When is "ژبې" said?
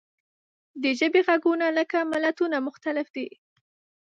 0.99-1.21